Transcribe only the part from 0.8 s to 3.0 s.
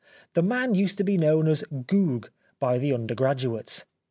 to be known as" Gug" by the